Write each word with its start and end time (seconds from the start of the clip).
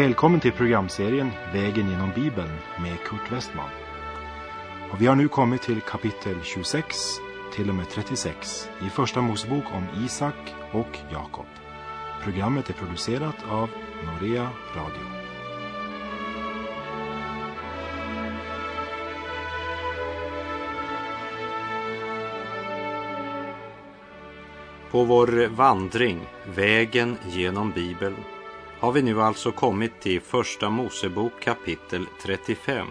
Välkommen 0.00 0.40
till 0.40 0.52
programserien 0.52 1.30
Vägen 1.52 1.90
genom 1.90 2.10
Bibeln 2.14 2.50
med 2.82 2.98
Kurt 3.04 3.32
Westman. 3.32 3.70
Och 4.92 5.02
vi 5.02 5.06
har 5.06 5.16
nu 5.16 5.28
kommit 5.28 5.62
till 5.62 5.80
kapitel 5.80 6.36
26 6.42 6.96
till 7.54 7.68
och 7.68 7.74
med 7.74 7.88
36 7.88 8.68
i 8.86 8.90
Första 8.90 9.20
Mosebok 9.20 9.64
om 9.74 10.04
Isak 10.04 10.54
och 10.72 10.98
Jakob. 11.12 11.46
Programmet 12.22 12.70
är 12.70 12.74
producerat 12.74 13.36
av 13.50 13.70
Norea 14.04 14.48
Radio. 14.76 15.06
På 24.90 25.04
vår 25.04 25.48
vandring, 25.48 26.20
vägen 26.56 27.16
genom 27.26 27.70
Bibeln, 27.70 28.16
har 28.80 28.92
vi 28.92 29.02
nu 29.02 29.22
alltså 29.22 29.52
kommit 29.52 30.00
till 30.00 30.20
Första 30.20 30.70
Mosebok 30.70 31.32
kapitel 31.40 32.06
35. 32.22 32.86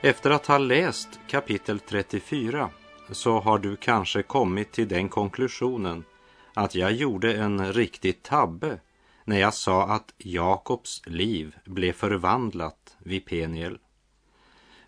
Efter 0.00 0.30
att 0.30 0.46
ha 0.46 0.58
läst 0.58 1.08
kapitel 1.28 1.80
34 1.80 2.70
så 3.10 3.40
har 3.40 3.58
du 3.58 3.76
kanske 3.76 4.22
kommit 4.22 4.72
till 4.72 4.88
den 4.88 5.08
konklusionen 5.08 6.04
att 6.54 6.74
jag 6.74 6.92
gjorde 6.92 7.34
en 7.34 7.72
riktig 7.72 8.22
tabbe 8.22 8.80
när 9.24 9.38
jag 9.38 9.54
sa 9.54 9.86
att 9.86 10.14
Jakobs 10.18 11.02
liv 11.06 11.56
blev 11.64 11.92
förvandlat 11.92 12.96
vid 12.98 13.24
Peniel. 13.24 13.78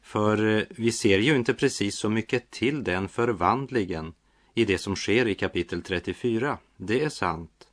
För 0.03 0.57
eh, 0.57 0.63
vi 0.71 0.93
ser 0.93 1.19
ju 1.19 1.37
inte 1.37 1.55
precis 1.55 1.97
så 1.97 2.09
mycket 2.09 2.51
till 2.51 2.85
den 2.85 3.09
förvandlingen 3.09 4.15
i 4.55 4.65
det 4.65 4.79
som 4.79 4.97
sker 4.97 5.29
i 5.29 5.35
kapitel 5.35 5.83
34. 5.83 6.59
Det 6.77 7.05
är 7.05 7.09
sant. 7.09 7.70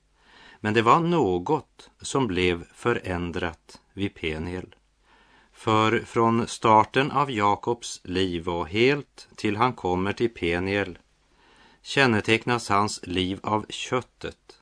Men 0.60 0.74
det 0.74 0.82
var 0.82 1.00
något 1.00 1.90
som 2.02 2.28
blev 2.28 2.66
förändrat 2.74 3.82
vid 3.94 4.14
Peniel. 4.16 4.76
För 5.54 6.00
från 6.00 6.48
starten 6.48 7.12
av 7.12 7.32
Jakobs 7.32 8.02
liv 8.04 8.50
och 8.50 8.68
helt 8.68 9.28
till 9.36 9.56
han 9.56 9.74
kommer 9.74 10.14
till 10.14 10.34
Peniel 10.34 10.98
kännetecknas 11.82 12.70
hans 12.70 13.06
liv 13.06 13.40
av 13.44 13.66
köttet, 13.70 14.62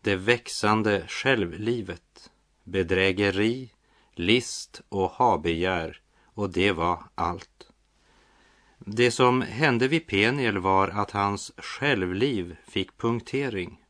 det 0.00 0.16
växande 0.16 1.04
självlivet, 1.08 2.30
bedrägeri, 2.64 3.72
list 4.14 4.80
och 4.88 5.10
habegär 5.10 6.00
och 6.24 6.50
det 6.50 6.72
var 6.72 7.04
allt. 7.14 7.68
Det 8.78 9.10
som 9.10 9.42
hände 9.42 9.88
vid 9.88 10.06
Peniel 10.06 10.58
var 10.58 10.88
att 10.88 11.10
hans 11.10 11.52
självliv 11.56 12.56
fick 12.68 12.98
punktering. 12.98 13.81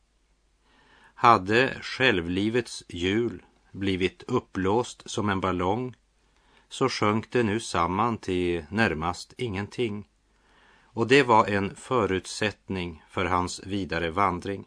Hade 1.23 1.77
självlivets 1.81 2.83
hjul 2.87 3.43
blivit 3.71 4.23
uppblåst 4.27 5.09
som 5.09 5.29
en 5.29 5.41
ballong 5.41 5.95
så 6.69 6.89
sjönk 6.89 7.31
det 7.31 7.43
nu 7.43 7.59
samman 7.59 8.17
till 8.17 8.65
närmast 8.69 9.33
ingenting. 9.37 10.07
Och 10.83 11.07
det 11.07 11.23
var 11.23 11.45
en 11.45 11.75
förutsättning 11.75 13.03
för 13.09 13.25
hans 13.25 13.61
vidare 13.65 14.11
vandring. 14.11 14.65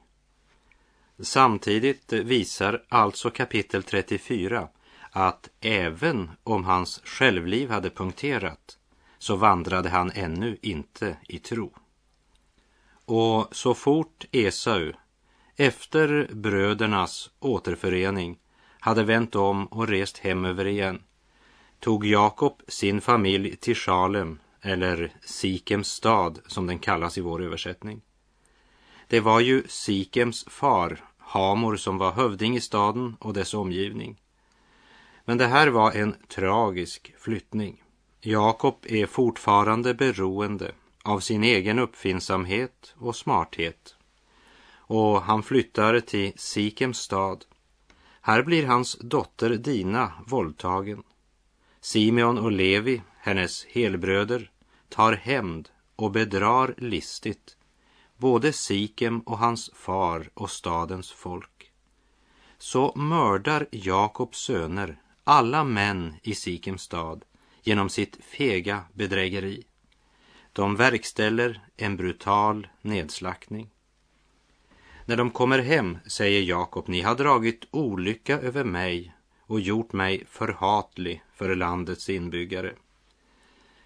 Samtidigt 1.19 2.13
visar 2.13 2.85
alltså 2.89 3.31
kapitel 3.31 3.83
34 3.83 4.69
att 5.11 5.49
även 5.61 6.31
om 6.43 6.65
hans 6.65 7.01
självliv 7.05 7.71
hade 7.71 7.91
punkterat 7.91 8.79
så 9.19 9.37
vandrade 9.37 9.89
han 9.89 10.11
ännu 10.15 10.59
inte 10.63 11.17
i 11.29 11.39
tro. 11.39 11.75
Och 13.05 13.57
så 13.57 13.75
fort 13.75 14.25
Esau 14.33 14.93
efter 15.57 16.31
brödernas 16.33 17.31
återförening 17.41 18.39
hade 18.81 19.05
vänt 19.05 19.35
om 19.35 19.67
och 19.67 19.89
rest 19.89 20.19
hem 20.19 20.45
över 20.45 20.67
igen 20.67 21.03
tog 21.81 22.07
Jakob 22.07 22.63
sin 22.69 23.01
familj 23.01 23.57
till 23.57 23.75
Shalem, 23.75 24.39
eller 24.63 25.13
Sikems 25.25 25.89
stad 25.89 26.39
som 26.47 26.67
den 26.67 26.79
kallas 26.79 27.19
i 27.19 27.21
vår 27.21 27.43
översättning. 27.43 28.03
Det 29.09 29.21
var 29.21 29.41
ju 29.41 29.63
Sikems 29.67 30.45
far, 30.49 31.05
Hamor, 31.19 31.77
som 31.77 31.99
var 31.99 32.13
hövding 32.13 32.57
i 32.57 32.61
staden 32.61 33.17
och 33.21 33.35
dess 33.35 33.55
omgivning. 33.55 34.21
Men 35.25 35.39
det 35.39 35.47
här 35.47 35.69
var 35.69 35.93
en 35.93 36.15
tragisk 36.29 37.15
flyttning. 37.19 37.83
Jakob 38.21 38.77
är 38.83 39.07
fortfarande 39.07 39.95
beroende 39.95 40.73
av 41.03 41.21
sin 41.21 41.45
egen 41.45 41.79
uppfinnsamhet 41.79 42.95
och 42.97 43.17
smarthet 43.17 43.96
och 44.87 45.23
han 45.23 45.43
flyttar 45.43 46.01
till 46.01 46.33
Sikems 46.37 46.99
stad. 46.99 47.45
Här 48.21 48.43
blir 48.43 48.67
hans 48.67 48.99
dotter 49.01 49.51
Dina 49.51 50.13
våldtagen. 50.27 51.03
Simeon 51.81 52.39
och 52.39 52.53
Levi, 52.53 53.03
hennes 53.19 53.65
helbröder, 53.65 54.51
tar 54.89 55.13
hämnd 55.13 55.69
och 55.97 56.11
bedrar 56.11 56.75
listigt 56.79 57.57
både 58.17 58.53
Sikem 58.53 59.21
och 59.21 59.39
hans 59.39 59.71
far 59.75 60.31
och 60.35 60.51
stadens 60.51 61.13
folk. 61.13 61.73
Så 62.59 62.93
mördar 62.97 63.67
Jakobs 63.71 64.39
söner 64.39 65.01
alla 65.25 65.65
män 65.65 66.15
i 66.23 66.35
Sikems 66.35 66.83
stad 66.83 67.25
genom 67.63 67.89
sitt 67.89 68.19
fega 68.25 68.85
bedrägeri. 68.93 69.67
De 70.53 70.77
verkställer 70.77 71.69
en 71.77 71.97
brutal 71.97 72.67
nedslaktning. 72.83 73.71
När 75.09 75.17
de 75.17 75.31
kommer 75.31 75.59
hem 75.59 75.99
säger 76.07 76.43
Jakob, 76.43 76.89
ni 76.89 77.01
har 77.01 77.15
dragit 77.15 77.65
olycka 77.71 78.41
över 78.41 78.65
mig 78.65 79.15
och 79.41 79.61
gjort 79.61 79.93
mig 79.93 80.25
förhatlig 80.29 81.23
för 81.35 81.55
landets 81.55 82.09
inbyggare. 82.09 82.73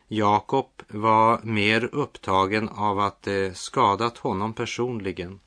Jakob 0.09 0.83
var 0.89 1.41
mer 1.43 1.89
upptagen 1.93 2.69
av 2.69 2.99
att 2.99 3.23
det 3.23 3.57
skadat 3.57 4.19
honom 4.19 4.53
personligen 4.53 5.41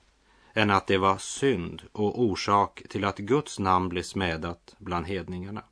än 0.53 0.71
att 0.71 0.87
det 0.87 0.97
var 0.97 1.17
synd 1.17 1.81
och 1.91 2.21
orsak 2.21 2.83
till 2.89 3.05
att 3.05 3.17
Guds 3.17 3.59
namn 3.59 3.89
blev 3.89 4.03
smädat 4.03 4.75
bland 4.77 5.05
hedningarna. 5.05 5.63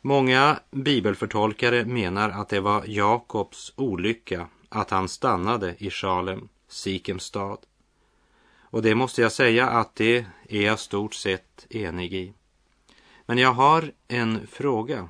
Många 0.00 0.60
bibelförtolkare 0.70 1.84
menar 1.84 2.30
att 2.30 2.48
det 2.48 2.60
var 2.60 2.84
Jakobs 2.86 3.72
olycka 3.76 4.48
att 4.68 4.90
han 4.90 5.08
stannade 5.08 5.74
i 5.78 5.90
Salem, 5.90 6.48
Sikems 6.68 7.22
stad. 7.22 7.58
Och 8.70 8.82
det 8.82 8.94
måste 8.94 9.22
jag 9.22 9.32
säga 9.32 9.68
att 9.68 9.94
det 9.94 10.26
är 10.48 10.62
jag 10.62 10.78
stort 10.78 11.14
sett 11.14 11.66
enig 11.70 12.14
i. 12.14 12.32
Men 13.26 13.38
jag 13.38 13.52
har 13.52 13.92
en 14.08 14.46
fråga. 14.46 15.08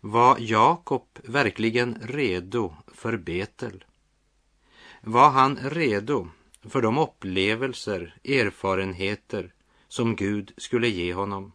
Var 0.00 0.36
Jakob 0.40 1.06
verkligen 1.24 1.98
redo 2.02 2.74
för 2.94 3.16
Betel? 3.16 3.84
Var 5.00 5.30
han 5.30 5.56
redo 5.56 6.28
för 6.62 6.82
de 6.82 6.98
upplevelser, 6.98 8.16
erfarenheter 8.24 9.52
som 9.88 10.16
Gud 10.16 10.52
skulle 10.56 10.88
ge 10.88 11.14
honom? 11.14 11.52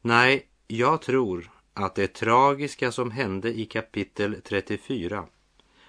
Nej, 0.00 0.46
jag 0.66 1.02
tror 1.02 1.50
att 1.74 1.94
det 1.94 2.14
tragiska 2.14 2.92
som 2.92 3.10
hände 3.10 3.58
i 3.58 3.64
kapitel 3.64 4.36
34 4.44 5.26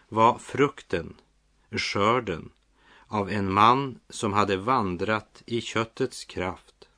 var 0.10 0.38
frukten, 0.38 1.16
skörden 1.72 2.52
av 3.08 3.30
en 3.30 3.54
man 3.54 4.00
som 4.10 4.34
hade 4.34 4.58
vandrat 4.58 5.44
i 5.46 5.62
köttets 5.62 6.26
kraft, 6.26 6.90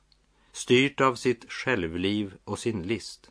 styrt 0.52 1.00
av 1.00 1.14
sitt 1.14 1.52
självliv 1.52 2.34
och 2.44 2.58
sin 2.58 2.82
list. 2.82 3.30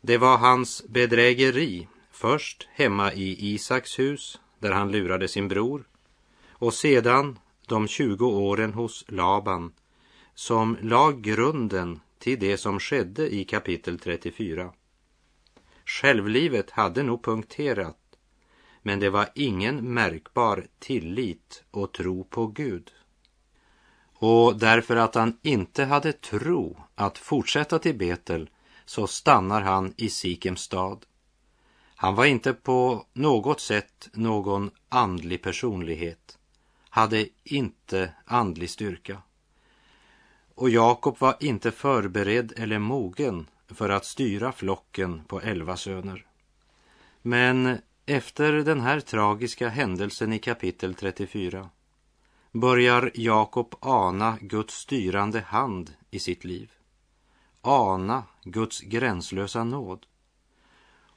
Det 0.00 0.18
var 0.18 0.38
hans 0.38 0.84
bedrägeri, 0.88 1.88
först 2.10 2.68
hemma 2.72 3.12
i 3.12 3.52
Isaks 3.54 3.98
hus, 3.98 4.40
där 4.58 4.72
han 4.72 4.92
lurade 4.92 5.28
sin 5.28 5.48
bror, 5.48 5.84
och 6.50 6.74
sedan 6.74 7.38
de 7.66 7.88
20 7.88 8.26
åren 8.26 8.72
hos 8.72 9.04
Laban, 9.08 9.72
som 10.34 10.76
la 10.80 11.12
grunden 11.12 12.00
till 12.18 12.38
det 12.38 12.56
som 12.56 12.80
skedde 12.80 13.34
i 13.34 13.44
kapitel 13.44 13.98
34. 13.98 14.72
Självlivet 15.84 16.70
hade 16.70 17.02
nog 17.02 17.24
punkterat 17.24 17.98
men 18.82 19.00
det 19.00 19.10
var 19.10 19.28
ingen 19.34 19.94
märkbar 19.94 20.66
tillit 20.78 21.64
och 21.70 21.92
tro 21.92 22.24
på 22.24 22.46
Gud. 22.46 22.92
Och 24.14 24.58
därför 24.58 24.96
att 24.96 25.14
han 25.14 25.38
inte 25.42 25.84
hade 25.84 26.12
tro 26.12 26.76
att 26.94 27.18
fortsätta 27.18 27.78
till 27.78 27.98
Betel 27.98 28.50
så 28.84 29.06
stannar 29.06 29.60
han 29.62 29.94
i 29.96 30.08
Sikems 30.08 30.60
stad. 30.60 31.06
Han 31.94 32.14
var 32.14 32.24
inte 32.24 32.52
på 32.52 33.06
något 33.12 33.60
sätt 33.60 34.08
någon 34.12 34.70
andlig 34.88 35.42
personlighet, 35.42 36.38
hade 36.88 37.28
inte 37.44 38.12
andlig 38.24 38.70
styrka. 38.70 39.22
Och 40.54 40.70
Jakob 40.70 41.18
var 41.18 41.36
inte 41.40 41.70
förberedd 41.70 42.52
eller 42.56 42.78
mogen 42.78 43.46
för 43.68 43.88
att 43.88 44.04
styra 44.04 44.52
flocken 44.52 45.24
på 45.24 45.40
elva 45.40 45.76
söner. 45.76 46.26
Men 47.22 47.78
efter 48.12 48.52
den 48.52 48.80
här 48.80 49.00
tragiska 49.00 49.68
händelsen 49.68 50.32
i 50.32 50.38
kapitel 50.38 50.94
34 50.94 51.70
börjar 52.52 53.10
Jakob 53.14 53.74
ana 53.80 54.38
Guds 54.40 54.74
styrande 54.74 55.40
hand 55.40 55.94
i 56.10 56.18
sitt 56.18 56.44
liv. 56.44 56.72
Ana 57.60 58.24
Guds 58.44 58.80
gränslösa 58.80 59.64
nåd. 59.64 60.06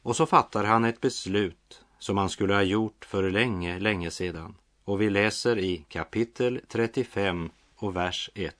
Och 0.01 0.15
så 0.15 0.25
fattar 0.25 0.63
han 0.63 0.85
ett 0.85 1.01
beslut 1.01 1.81
som 1.99 2.17
han 2.17 2.29
skulle 2.29 2.53
ha 2.53 2.63
gjort 2.63 3.05
för 3.05 3.29
länge, 3.29 3.79
länge 3.79 4.11
sedan. 4.11 4.55
Och 4.83 5.01
vi 5.01 5.09
läser 5.09 5.59
i 5.59 5.85
kapitel 5.87 6.61
35 6.67 7.49
och 7.75 7.95
vers 7.95 8.29
1. 8.33 8.55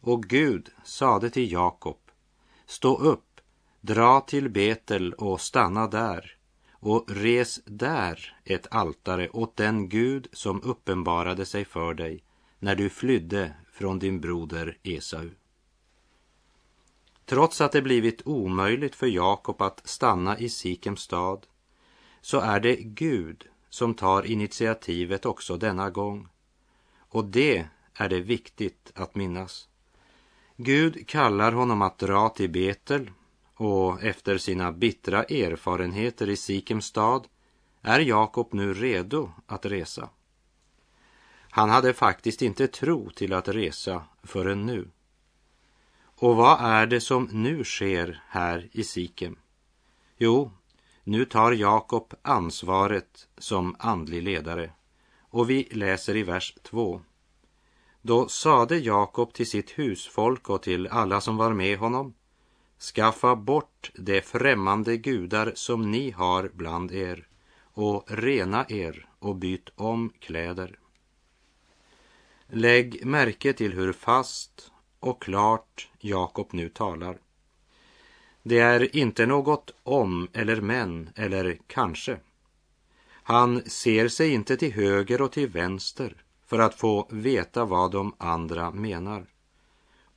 Och 0.00 0.22
Gud 0.22 0.68
sade 0.84 1.30
till 1.30 1.52
Jakob, 1.52 1.98
stå 2.66 2.98
upp, 2.98 3.40
dra 3.80 4.20
till 4.20 4.48
Betel 4.48 5.12
och 5.12 5.40
stanna 5.40 5.86
där 5.86 6.37
och 6.90 7.04
res 7.08 7.60
där 7.64 8.36
ett 8.44 8.66
altare 8.70 9.28
åt 9.28 9.56
den 9.56 9.88
Gud 9.88 10.28
som 10.32 10.62
uppenbarade 10.62 11.46
sig 11.46 11.64
för 11.64 11.94
dig 11.94 12.24
när 12.58 12.74
du 12.76 12.90
flydde 12.90 13.52
från 13.72 13.98
din 13.98 14.20
broder 14.20 14.78
Esau. 14.82 15.30
Trots 17.24 17.60
att 17.60 17.72
det 17.72 17.82
blivit 17.82 18.26
omöjligt 18.26 18.94
för 18.94 19.06
Jakob 19.06 19.62
att 19.62 19.88
stanna 19.88 20.38
i 20.38 20.48
Sikems 20.48 21.00
stad 21.00 21.46
så 22.20 22.40
är 22.40 22.60
det 22.60 22.76
Gud 22.76 23.46
som 23.68 23.94
tar 23.94 24.26
initiativet 24.26 25.26
också 25.26 25.56
denna 25.56 25.90
gång. 25.90 26.28
Och 26.98 27.24
det 27.24 27.66
är 27.94 28.08
det 28.08 28.20
viktigt 28.20 28.92
att 28.94 29.14
minnas. 29.14 29.68
Gud 30.56 31.08
kallar 31.08 31.52
honom 31.52 31.82
att 31.82 31.98
dra 31.98 32.28
till 32.28 32.50
Betel 32.50 33.10
och 33.58 34.02
efter 34.02 34.38
sina 34.38 34.72
bittra 34.72 35.24
erfarenheter 35.24 36.28
i 36.28 36.36
Sikems 36.36 36.86
stad 36.86 37.26
är 37.82 38.00
Jakob 38.00 38.48
nu 38.52 38.74
redo 38.74 39.30
att 39.46 39.66
resa. 39.66 40.08
Han 41.50 41.70
hade 41.70 41.94
faktiskt 41.94 42.42
inte 42.42 42.68
tro 42.68 43.10
till 43.10 43.32
att 43.32 43.48
resa 43.48 44.04
förrän 44.22 44.66
nu. 44.66 44.88
Och 46.00 46.36
vad 46.36 46.60
är 46.60 46.86
det 46.86 47.00
som 47.00 47.28
nu 47.32 47.64
sker 47.64 48.22
här 48.28 48.68
i 48.72 48.84
Sikem? 48.84 49.36
Jo, 50.16 50.52
nu 51.04 51.24
tar 51.24 51.52
Jakob 51.52 52.14
ansvaret 52.22 53.28
som 53.38 53.76
andlig 53.78 54.22
ledare. 54.22 54.72
Och 55.20 55.50
vi 55.50 55.68
läser 55.70 56.16
i 56.16 56.22
vers 56.22 56.54
2. 56.62 57.00
Då 58.02 58.28
sade 58.28 58.78
Jakob 58.78 59.32
till 59.32 59.50
sitt 59.50 59.70
husfolk 59.70 60.50
och 60.50 60.62
till 60.62 60.86
alla 60.86 61.20
som 61.20 61.36
var 61.36 61.52
med 61.52 61.78
honom 61.78 62.14
Skaffa 62.80 63.36
bort 63.36 63.90
de 63.94 64.20
främmande 64.20 64.96
gudar 64.96 65.52
som 65.54 65.90
ni 65.90 66.10
har 66.10 66.50
bland 66.54 66.92
er 66.92 67.26
och 67.60 68.04
rena 68.06 68.66
er 68.68 69.06
och 69.18 69.36
byt 69.36 69.70
om 69.74 70.12
kläder. 70.18 70.78
Lägg 72.46 73.06
märke 73.06 73.52
till 73.52 73.72
hur 73.72 73.92
fast 73.92 74.70
och 75.00 75.22
klart 75.22 75.88
Jakob 75.98 76.48
nu 76.52 76.68
talar. 76.68 77.18
Det 78.42 78.58
är 78.58 78.96
inte 78.96 79.26
något 79.26 79.74
om 79.82 80.28
eller 80.32 80.60
men 80.60 81.10
eller 81.14 81.58
kanske. 81.66 82.18
Han 83.10 83.62
ser 83.64 84.08
sig 84.08 84.32
inte 84.32 84.56
till 84.56 84.72
höger 84.72 85.22
och 85.22 85.32
till 85.32 85.48
vänster 85.48 86.24
för 86.46 86.58
att 86.58 86.74
få 86.74 87.08
veta 87.10 87.64
vad 87.64 87.90
de 87.90 88.14
andra 88.18 88.70
menar. 88.70 89.26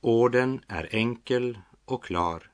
Orden 0.00 0.64
är 0.68 0.88
enkel 0.92 1.58
och 1.84 2.04
klar. 2.04 2.51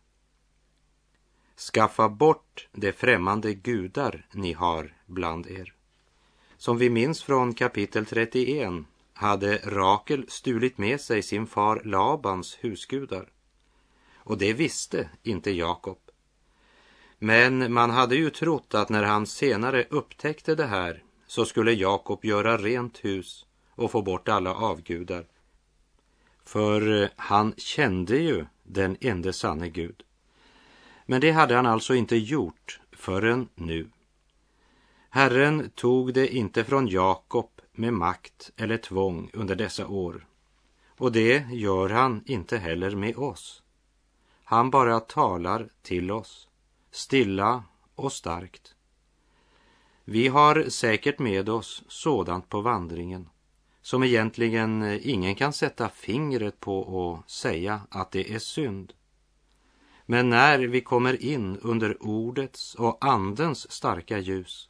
Skaffa 1.58 2.08
bort 2.08 2.69
de 2.72 2.93
främmande 2.93 3.55
gudar 3.55 4.26
ni 4.32 4.52
har 4.52 4.94
bland 5.06 5.46
er. 5.46 5.75
Som 6.56 6.78
vi 6.78 6.90
minns 6.90 7.22
från 7.22 7.55
kapitel 7.55 8.06
31 8.06 8.72
hade 9.12 9.56
Rakel 9.56 10.25
stulit 10.28 10.78
med 10.78 11.00
sig 11.00 11.22
sin 11.22 11.46
far 11.46 11.82
Labans 11.84 12.58
husgudar. 12.60 13.28
Och 14.16 14.38
det 14.38 14.52
visste 14.52 15.10
inte 15.22 15.50
Jakob. 15.50 15.99
Men 17.19 17.72
man 17.72 17.90
hade 17.90 18.16
ju 18.16 18.31
trott 18.31 18.75
att 18.75 18.88
när 18.88 19.02
han 19.02 19.26
senare 19.26 19.87
upptäckte 19.90 20.54
det 20.54 20.66
här 20.66 21.02
så 21.26 21.44
skulle 21.44 21.72
Jakob 21.72 22.25
göra 22.25 22.56
rent 22.56 23.04
hus 23.04 23.46
och 23.70 23.90
få 23.90 24.02
bort 24.02 24.28
alla 24.28 24.54
avgudar. 24.54 25.26
För 26.44 27.11
han 27.16 27.54
kände 27.56 28.16
ju 28.16 28.46
den 28.62 28.96
ende 29.00 29.32
sanne 29.32 29.69
Gud. 29.69 30.04
Men 31.10 31.20
det 31.20 31.31
hade 31.31 31.55
han 31.55 31.66
alltså 31.66 31.94
inte 31.94 32.16
gjort 32.16 32.81
förrän 32.93 33.49
nu. 33.55 33.90
Herren 35.10 35.70
tog 35.75 36.14
det 36.14 36.34
inte 36.34 36.64
från 36.64 36.88
Jakob 36.88 37.50
med 37.72 37.93
makt 37.93 38.50
eller 38.56 38.76
tvång 38.76 39.31
under 39.32 39.56
dessa 39.56 39.87
år. 39.87 40.26
Och 40.99 41.12
det 41.12 41.46
gör 41.52 41.88
han 41.88 42.22
inte 42.26 42.58
heller 42.58 42.96
med 42.96 43.16
oss. 43.16 43.62
Han 44.44 44.70
bara 44.70 45.00
talar 45.00 45.69
till 45.82 46.10
oss, 46.10 46.49
stilla 46.90 47.64
och 47.94 48.12
starkt. 48.12 48.75
Vi 50.04 50.28
har 50.28 50.64
säkert 50.69 51.19
med 51.19 51.49
oss 51.49 51.84
sådant 51.88 52.49
på 52.49 52.61
vandringen 52.61 53.28
som 53.82 54.02
egentligen 54.02 55.00
ingen 55.02 55.34
kan 55.34 55.52
sätta 55.52 55.88
fingret 55.88 56.61
på 56.61 56.78
och 56.78 57.31
säga 57.31 57.81
att 57.90 58.11
det 58.11 58.34
är 58.34 58.38
synd. 58.38 58.93
Men 60.10 60.31
när 60.31 60.58
vi 60.58 60.81
kommer 60.81 61.22
in 61.22 61.58
under 61.62 62.02
ordets 62.02 62.75
och 62.75 63.05
andens 63.05 63.72
starka 63.72 64.19
ljus 64.19 64.69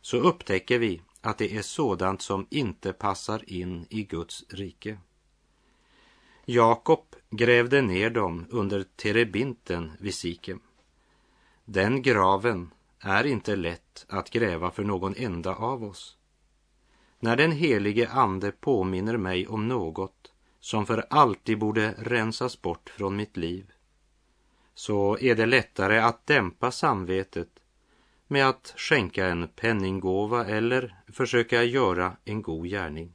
så 0.00 0.16
upptäcker 0.16 0.78
vi 0.78 1.02
att 1.20 1.38
det 1.38 1.56
är 1.56 1.62
sådant 1.62 2.22
som 2.22 2.46
inte 2.50 2.92
passar 2.92 3.42
in 3.46 3.86
i 3.90 4.02
Guds 4.02 4.44
rike. 4.48 4.98
Jakob 6.44 7.16
grävde 7.30 7.82
ner 7.82 8.10
dem 8.10 8.46
under 8.50 8.84
terebinten 8.96 9.92
vid 10.00 10.14
Sikem. 10.14 10.60
Den 11.64 12.02
graven 12.02 12.70
är 13.00 13.26
inte 13.26 13.56
lätt 13.56 14.06
att 14.08 14.30
gräva 14.30 14.70
för 14.70 14.84
någon 14.84 15.14
enda 15.16 15.54
av 15.54 15.84
oss. 15.84 16.16
När 17.20 17.36
den 17.36 17.52
helige 17.52 18.08
Ande 18.08 18.52
påminner 18.52 19.16
mig 19.16 19.46
om 19.46 19.68
något 19.68 20.32
som 20.60 20.86
för 20.86 21.06
alltid 21.10 21.58
borde 21.58 21.94
rensas 21.98 22.62
bort 22.62 22.90
från 22.90 23.16
mitt 23.16 23.36
liv 23.36 23.72
så 24.78 25.18
är 25.18 25.34
det 25.34 25.46
lättare 25.46 25.98
att 25.98 26.26
dämpa 26.26 26.70
samvetet 26.70 27.48
med 28.26 28.48
att 28.48 28.74
skänka 28.76 29.26
en 29.26 29.48
penninggåva 29.48 30.46
eller 30.46 30.96
försöka 31.08 31.62
göra 31.62 32.16
en 32.24 32.42
god 32.42 32.68
gärning. 32.68 33.14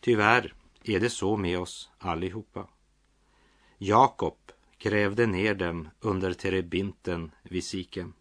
Tyvärr 0.00 0.54
är 0.84 1.00
det 1.00 1.10
så 1.10 1.36
med 1.36 1.58
oss 1.58 1.90
allihopa. 1.98 2.68
Jakob 3.78 4.38
grävde 4.78 5.26
ner 5.26 5.54
dem 5.54 5.88
under 6.00 6.32
terebinten 6.32 7.30
vid 7.42 7.64
Sikem. 7.64 8.12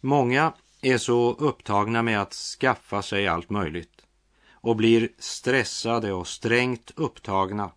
Många 0.00 0.52
är 0.80 0.98
så 0.98 1.32
upptagna 1.32 2.02
med 2.02 2.20
att 2.20 2.32
skaffa 2.32 3.02
sig 3.02 3.28
allt 3.28 3.50
möjligt 3.50 4.06
och 4.50 4.76
blir 4.76 5.08
stressade 5.18 6.12
och 6.12 6.28
strängt 6.28 6.90
upptagna 6.96 7.70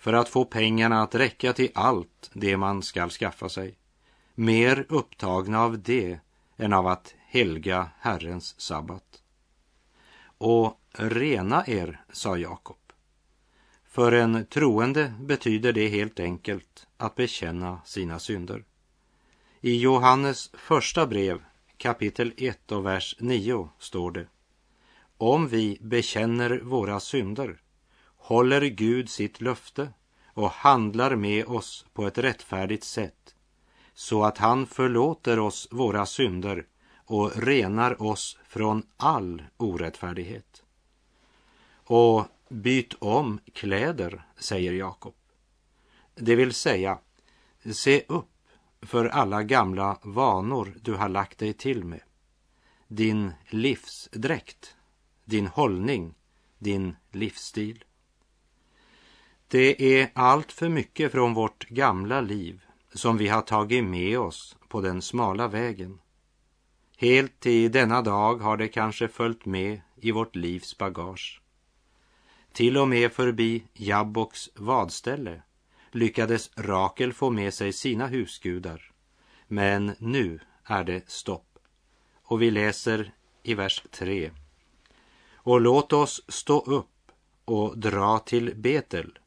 för 0.00 0.12
att 0.12 0.28
få 0.28 0.44
pengarna 0.44 1.02
att 1.02 1.14
räcka 1.14 1.52
till 1.52 1.70
allt 1.74 2.30
det 2.32 2.56
man 2.56 2.82
skall 2.82 3.10
skaffa 3.10 3.48
sig. 3.48 3.74
Mer 4.34 4.86
upptagna 4.88 5.60
av 5.60 5.78
det 5.78 6.18
än 6.56 6.72
av 6.72 6.86
att 6.86 7.14
helga 7.26 7.90
Herrens 7.98 8.60
sabbat. 8.60 9.22
Och 10.38 10.80
rena 10.92 11.64
er, 11.66 12.04
sa 12.12 12.36
Jakob. 12.36 12.76
För 13.84 14.12
en 14.12 14.46
troende 14.46 15.14
betyder 15.20 15.72
det 15.72 15.88
helt 15.88 16.20
enkelt 16.20 16.86
att 16.96 17.14
bekänna 17.14 17.80
sina 17.84 18.18
synder. 18.18 18.64
I 19.60 19.76
Johannes 19.76 20.50
första 20.54 21.06
brev 21.06 21.42
kapitel 21.76 22.32
1 22.36 22.72
och 22.72 22.86
vers 22.86 23.16
9 23.18 23.68
står 23.78 24.10
det. 24.10 24.26
Om 25.16 25.48
vi 25.48 25.78
bekänner 25.80 26.60
våra 26.60 27.00
synder 27.00 27.60
håller 28.30 28.60
Gud 28.60 29.10
sitt 29.10 29.40
löfte 29.40 29.92
och 30.34 30.50
handlar 30.50 31.16
med 31.16 31.46
oss 31.46 31.86
på 31.92 32.06
ett 32.06 32.18
rättfärdigt 32.18 32.84
sätt 32.84 33.34
så 33.94 34.24
att 34.24 34.38
han 34.38 34.66
förlåter 34.66 35.38
oss 35.38 35.68
våra 35.70 36.06
synder 36.06 36.66
och 36.94 37.36
renar 37.36 38.02
oss 38.02 38.38
från 38.48 38.82
all 38.96 39.42
orättfärdighet. 39.56 40.62
Och 41.72 42.26
byt 42.48 42.94
om 42.98 43.40
kläder, 43.54 44.22
säger 44.38 44.72
Jakob. 44.72 45.14
Det 46.14 46.36
vill 46.36 46.52
säga, 46.52 46.98
se 47.72 48.04
upp 48.08 48.48
för 48.82 49.06
alla 49.06 49.42
gamla 49.42 49.98
vanor 50.02 50.74
du 50.82 50.94
har 50.94 51.08
lagt 51.08 51.38
dig 51.38 51.52
till 51.52 51.84
med. 51.84 52.02
Din 52.88 53.32
livsdräkt, 53.48 54.76
din 55.24 55.46
hållning, 55.46 56.14
din 56.58 56.96
livsstil. 57.12 57.84
Det 59.52 60.00
är 60.00 60.10
allt 60.14 60.52
för 60.52 60.68
mycket 60.68 61.12
från 61.12 61.34
vårt 61.34 61.68
gamla 61.68 62.20
liv 62.20 62.64
som 62.94 63.16
vi 63.16 63.28
har 63.28 63.42
tagit 63.42 63.84
med 63.84 64.18
oss 64.18 64.56
på 64.68 64.80
den 64.80 65.02
smala 65.02 65.48
vägen. 65.48 65.98
Helt 66.96 67.40
till 67.40 67.72
denna 67.72 68.02
dag 68.02 68.36
har 68.36 68.56
det 68.56 68.68
kanske 68.68 69.08
följt 69.08 69.44
med 69.44 69.80
i 69.96 70.10
vårt 70.10 70.36
livs 70.36 70.78
bagage. 70.78 71.40
Till 72.52 72.78
och 72.78 72.88
med 72.88 73.12
förbi 73.12 73.64
Jabboks 73.72 74.50
vadställe 74.54 75.42
lyckades 75.92 76.50
Rakel 76.56 77.12
få 77.12 77.30
med 77.30 77.54
sig 77.54 77.72
sina 77.72 78.06
husgudar. 78.06 78.92
Men 79.46 79.94
nu 79.98 80.40
är 80.64 80.84
det 80.84 81.10
stopp. 81.10 81.58
Och 82.22 82.42
vi 82.42 82.50
läser 82.50 83.12
i 83.42 83.54
vers 83.54 83.82
3. 83.90 84.30
Och 85.34 85.60
låt 85.60 85.92
oss 85.92 86.22
stå 86.28 86.60
upp 86.60 87.12
och 87.44 87.78
dra 87.78 88.18
till 88.18 88.54
Betel. 88.56 89.18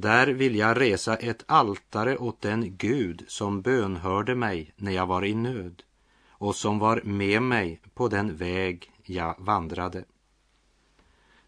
Där 0.00 0.26
vill 0.26 0.56
jag 0.56 0.80
resa 0.80 1.16
ett 1.16 1.44
altare 1.46 2.18
åt 2.18 2.40
den 2.40 2.76
Gud 2.76 3.24
som 3.28 3.62
bönhörde 3.62 4.34
mig 4.34 4.72
när 4.76 4.92
jag 4.92 5.06
var 5.06 5.24
i 5.24 5.34
nöd 5.34 5.82
och 6.28 6.56
som 6.56 6.78
var 6.78 7.00
med 7.04 7.42
mig 7.42 7.80
på 7.94 8.08
den 8.08 8.36
väg 8.36 8.92
jag 9.02 9.34
vandrade. 9.38 10.04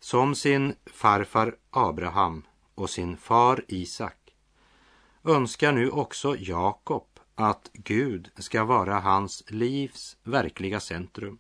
Som 0.00 0.34
sin 0.34 0.74
farfar 0.86 1.56
Abraham 1.70 2.42
och 2.74 2.90
sin 2.90 3.16
far 3.16 3.64
Isak 3.68 4.34
önskar 5.24 5.72
nu 5.72 5.90
också 5.90 6.36
Jakob 6.38 7.06
att 7.34 7.70
Gud 7.72 8.30
ska 8.38 8.64
vara 8.64 9.00
hans 9.00 9.44
livs 9.48 10.16
verkliga 10.22 10.80
centrum. 10.80 11.38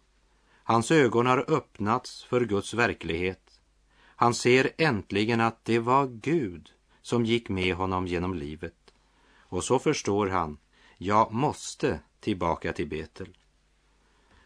Hans 0.64 0.90
ögon 0.90 1.26
har 1.26 1.50
öppnats 1.50 2.24
för 2.24 2.40
Guds 2.40 2.74
verklighet. 2.74 3.60
Han 4.04 4.34
ser 4.34 4.70
äntligen 4.78 5.40
att 5.40 5.64
det 5.64 5.78
var 5.78 6.06
Gud 6.06 6.72
som 7.02 7.24
gick 7.24 7.48
med 7.48 7.74
honom 7.74 8.06
genom 8.06 8.34
livet. 8.34 8.94
Och 9.34 9.64
så 9.64 9.78
förstår 9.78 10.26
han, 10.26 10.58
jag 10.98 11.32
måste 11.32 12.00
tillbaka 12.20 12.72
till 12.72 12.88
Betel. 12.88 13.36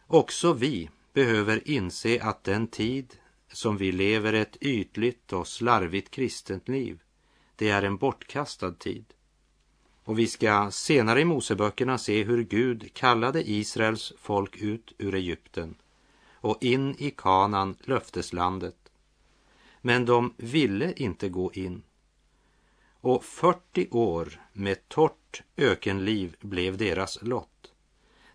Också 0.06 0.52
vi 0.52 0.90
behöver 1.12 1.68
inse 1.68 2.22
att 2.22 2.44
den 2.44 2.66
tid 2.66 3.16
som 3.52 3.76
vi 3.76 3.92
lever 3.92 4.32
ett 4.32 4.56
ytligt 4.60 5.32
och 5.32 5.48
slarvigt 5.48 6.10
kristent 6.10 6.68
liv, 6.68 7.02
det 7.56 7.68
är 7.68 7.82
en 7.82 7.96
bortkastad 7.96 8.72
tid. 8.72 9.04
Och 10.04 10.18
vi 10.18 10.26
ska 10.26 10.70
senare 10.70 11.20
i 11.20 11.24
Moseböckerna 11.24 11.98
se 11.98 12.24
hur 12.24 12.44
Gud 12.44 12.94
kallade 12.94 13.50
Israels 13.50 14.12
folk 14.18 14.56
ut 14.56 14.92
ur 14.98 15.14
Egypten 15.14 15.74
och 16.32 16.58
in 16.60 16.94
i 16.98 17.10
Kanan, 17.10 17.76
löfteslandet. 17.80 18.76
Men 19.80 20.04
de 20.04 20.34
ville 20.36 20.92
inte 20.92 21.28
gå 21.28 21.52
in. 21.52 21.82
Och 23.06 23.24
40 23.24 23.88
år 23.90 24.40
med 24.52 24.88
torrt 24.88 25.42
ökenliv 25.56 26.36
blev 26.40 26.76
deras 26.76 27.22
lott, 27.22 27.72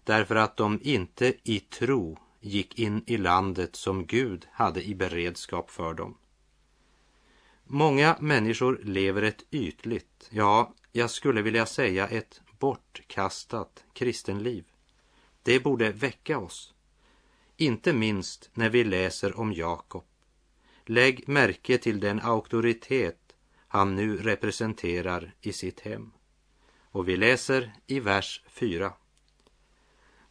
därför 0.04 0.36
att 0.36 0.58
de 0.58 0.80
inte 0.84 1.34
i 1.44 1.60
tro 1.60 2.18
gick 2.40 2.80
in 2.80 3.04
i 3.08 3.18
landet 3.18 3.76
som 3.76 4.06
Gud 4.06 4.48
hade 4.52 4.84
i 4.84 4.96
beredskap 4.96 5.72
för 5.72 5.94
dem. 5.94 6.18
Många 7.64 8.18
människor 8.20 8.80
lever 8.84 9.22
ett 9.22 9.46
ytligt, 9.52 10.28
ja, 10.30 10.74
jag 10.92 11.10
skulle 11.10 11.42
vilja 11.42 11.66
säga 11.66 12.08
ett 12.08 12.42
bortkastat 12.60 13.84
kristenliv. 13.94 14.66
Det 15.44 15.60
borde 15.60 15.92
väcka 15.92 16.40
oss, 16.40 16.74
inte 17.58 17.94
minst 17.94 18.50
när 18.54 18.70
vi 18.70 18.84
läser 18.84 19.40
om 19.40 19.54
Jakob. 19.54 20.04
Lägg 20.86 21.28
märke 21.28 21.78
till 21.78 22.00
den 22.00 22.22
auktoritet 22.22 23.21
han 23.74 23.96
nu 23.96 24.18
representerar 24.18 25.34
i 25.42 25.54
sitt 25.54 25.80
hem. 25.80 26.12
Och 26.92 27.08
vi 27.08 27.18
läser 27.18 27.74
i 27.88 28.00
vers 28.00 28.44
4. 28.48 28.94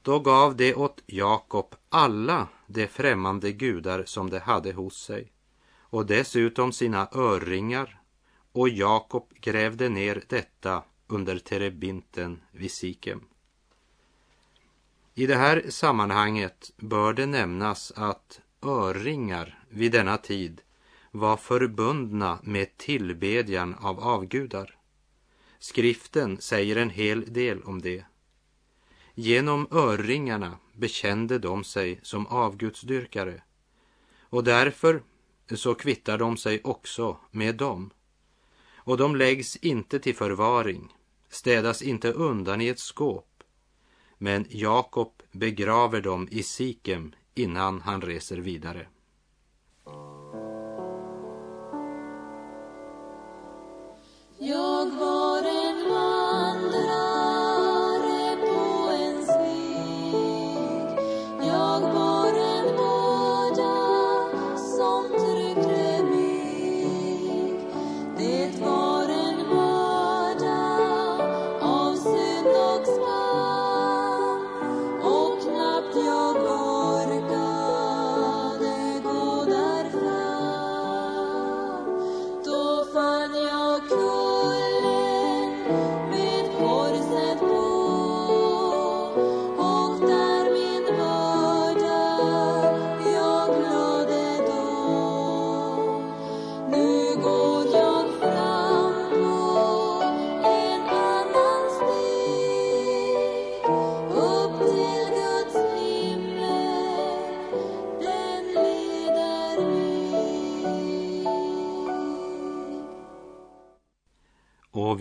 Då 0.02 0.18
gav 0.18 0.56
det 0.56 0.74
åt 0.74 1.02
Jakob 1.06 1.74
alla 1.88 2.48
de 2.66 2.86
främmande 2.86 3.52
gudar 3.52 4.04
som 4.04 4.30
de 4.30 4.38
hade 4.38 4.72
hos 4.72 5.02
sig 5.02 5.32
och 5.78 6.06
dessutom 6.06 6.72
sina 6.72 7.08
örringar 7.12 8.00
och 8.52 8.68
Jakob 8.68 9.32
grävde 9.40 9.88
ner 9.88 10.22
detta 10.28 10.82
under 11.06 11.38
terebinten 11.38 12.40
vid 12.50 12.70
Sikem. 12.70 13.24
I 15.14 15.26
det 15.26 15.36
här 15.36 15.64
sammanhanget 15.68 16.72
bör 16.76 17.12
det 17.12 17.26
nämnas 17.26 17.92
att 17.96 18.40
örringar 18.62 19.64
vid 19.68 19.92
denna 19.92 20.16
tid 20.16 20.60
var 21.10 21.36
förbundna 21.36 22.38
med 22.42 22.76
tillbedjan 22.76 23.74
av 23.74 24.00
avgudar. 24.00 24.78
Skriften 25.58 26.40
säger 26.40 26.76
en 26.76 26.90
hel 26.90 27.32
del 27.32 27.62
om 27.62 27.82
det. 27.82 28.04
Genom 29.14 29.66
örringarna 29.70 30.58
bekände 30.72 31.38
de 31.38 31.64
sig 31.64 32.00
som 32.02 32.26
avgudsdyrkare 32.26 33.42
och 34.20 34.44
därför 34.44 35.02
så 35.54 35.74
kvittar 35.74 36.18
de 36.18 36.36
sig 36.36 36.60
också 36.64 37.16
med 37.30 37.56
dem. 37.56 37.90
Och 38.74 38.96
de 38.96 39.16
läggs 39.16 39.56
inte 39.56 39.98
till 39.98 40.14
förvaring, 40.14 40.92
städas 41.28 41.82
inte 41.82 42.12
undan 42.12 42.60
i 42.60 42.68
ett 42.68 42.78
skåp. 42.78 43.42
Men 44.18 44.46
Jakob 44.48 45.22
begraver 45.32 46.00
dem 46.00 46.28
i 46.30 46.42
Sikem 46.42 47.12
innan 47.34 47.80
han 47.80 48.02
reser 48.02 48.36
vidare. 48.36 48.86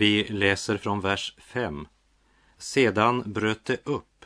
Och 0.00 0.04
vi 0.04 0.24
läser 0.28 0.76
från 0.76 1.00
vers 1.00 1.34
5. 1.38 1.88
Sedan 2.58 3.32
bröt 3.32 3.64
det 3.64 3.86
upp 3.86 4.24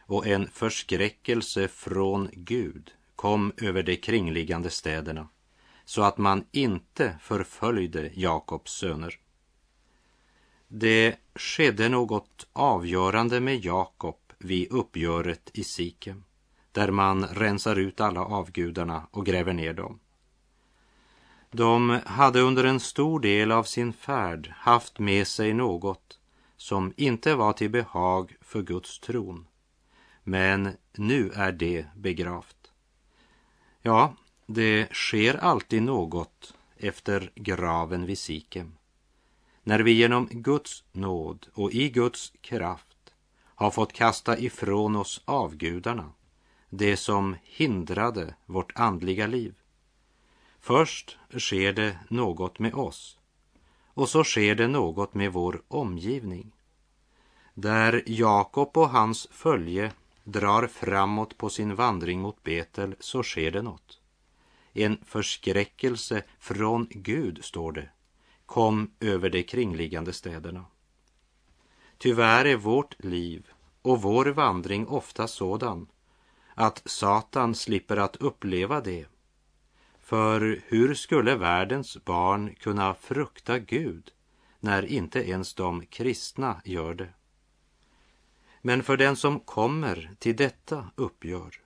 och 0.00 0.26
en 0.26 0.48
förskräckelse 0.48 1.68
från 1.68 2.28
Gud 2.32 2.90
kom 3.14 3.52
över 3.56 3.82
de 3.82 3.96
kringliggande 3.96 4.70
städerna 4.70 5.28
så 5.84 6.02
att 6.02 6.18
man 6.18 6.44
inte 6.52 7.18
förföljde 7.20 8.10
Jakobs 8.14 8.72
söner. 8.72 9.18
Det 10.68 11.16
skedde 11.34 11.88
något 11.88 12.46
avgörande 12.52 13.40
med 13.40 13.64
Jakob 13.64 14.32
vid 14.38 14.72
uppgöret 14.72 15.50
i 15.54 15.64
Sikem 15.64 16.24
där 16.72 16.90
man 16.90 17.26
rensar 17.26 17.76
ut 17.76 18.00
alla 18.00 18.24
avgudarna 18.24 19.06
och 19.10 19.26
gräver 19.26 19.52
ner 19.52 19.74
dem. 19.74 20.00
De 21.50 22.00
hade 22.06 22.40
under 22.40 22.64
en 22.64 22.80
stor 22.80 23.20
del 23.20 23.52
av 23.52 23.64
sin 23.64 23.92
färd 23.92 24.52
haft 24.56 24.98
med 24.98 25.26
sig 25.26 25.54
något 25.54 26.18
som 26.56 26.92
inte 26.96 27.34
var 27.34 27.52
till 27.52 27.70
behag 27.70 28.36
för 28.40 28.62
Guds 28.62 28.98
tron. 28.98 29.46
Men 30.22 30.76
nu 30.92 31.30
är 31.34 31.52
det 31.52 31.86
begravt. 31.96 32.72
Ja, 33.82 34.14
det 34.46 34.92
sker 34.92 35.36
alltid 35.36 35.82
något 35.82 36.54
efter 36.76 37.30
graven 37.34 38.06
vid 38.06 38.18
Sikem. 38.18 38.76
När 39.62 39.80
vi 39.80 39.92
genom 39.92 40.28
Guds 40.30 40.84
nåd 40.92 41.46
och 41.54 41.72
i 41.72 41.88
Guds 41.88 42.32
kraft 42.40 43.12
har 43.44 43.70
fått 43.70 43.92
kasta 43.92 44.38
ifrån 44.38 44.96
oss 44.96 45.22
avgudarna, 45.24 46.12
det 46.70 46.96
som 46.96 47.36
hindrade 47.42 48.34
vårt 48.46 48.72
andliga 48.74 49.26
liv. 49.26 49.54
Först 50.66 51.18
sker 51.38 51.72
det 51.72 51.98
något 52.08 52.58
med 52.58 52.74
oss 52.74 53.18
och 53.86 54.08
så 54.08 54.24
sker 54.24 54.54
det 54.54 54.68
något 54.68 55.14
med 55.14 55.32
vår 55.32 55.62
omgivning. 55.68 56.52
Där 57.54 58.02
Jakob 58.06 58.76
och 58.76 58.90
hans 58.90 59.28
följe 59.30 59.92
drar 60.24 60.66
framåt 60.66 61.38
på 61.38 61.50
sin 61.50 61.74
vandring 61.74 62.20
mot 62.20 62.42
Betel 62.42 62.94
så 63.00 63.22
sker 63.22 63.50
det 63.50 63.62
något. 63.62 64.00
En 64.72 64.98
förskräckelse 65.04 66.22
från 66.38 66.86
Gud, 66.90 67.44
står 67.44 67.72
det, 67.72 67.90
kom 68.46 68.90
över 69.00 69.30
de 69.30 69.42
kringliggande 69.42 70.12
städerna. 70.12 70.64
Tyvärr 71.98 72.44
är 72.44 72.56
vårt 72.56 73.04
liv 73.04 73.46
och 73.82 74.02
vår 74.02 74.26
vandring 74.26 74.86
ofta 74.86 75.28
sådan 75.28 75.86
att 76.54 76.82
Satan 76.84 77.54
slipper 77.54 77.96
att 77.96 78.16
uppleva 78.16 78.80
det. 78.80 79.06
För 80.06 80.60
hur 80.66 80.94
skulle 80.94 81.36
världens 81.36 82.04
barn 82.04 82.54
kunna 82.54 82.94
frukta 82.94 83.58
Gud 83.58 84.10
när 84.60 84.86
inte 84.86 85.30
ens 85.30 85.54
de 85.54 85.86
kristna 85.86 86.60
gör 86.64 86.94
det? 86.94 87.08
Men 88.62 88.82
för 88.82 88.96
den 88.96 89.16
som 89.16 89.40
kommer 89.40 90.14
till 90.18 90.36
detta 90.36 90.90
uppgör 90.94 91.60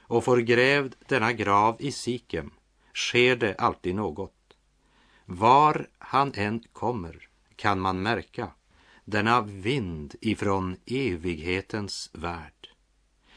och 0.00 0.24
får 0.24 0.36
grävd 0.36 0.94
denna 1.08 1.32
grav 1.32 1.76
i 1.78 1.92
Sikem 1.92 2.50
sker 2.94 3.36
det 3.36 3.54
alltid 3.54 3.94
något. 3.94 4.56
Var 5.24 5.86
han 5.98 6.32
än 6.34 6.60
kommer 6.72 7.28
kan 7.56 7.80
man 7.80 8.02
märka 8.02 8.50
denna 9.04 9.40
vind 9.40 10.14
ifrån 10.20 10.76
evighetens 10.86 12.10
värld. 12.12 12.68